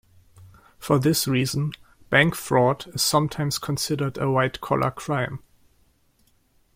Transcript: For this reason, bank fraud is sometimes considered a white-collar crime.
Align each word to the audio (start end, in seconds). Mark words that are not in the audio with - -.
For 0.79 0.97
this 0.97 1.27
reason, 1.27 1.73
bank 2.09 2.33
fraud 2.33 2.87
is 2.95 3.03
sometimes 3.03 3.59
considered 3.59 4.17
a 4.17 4.31
white-collar 4.31 4.89
crime. 4.89 5.43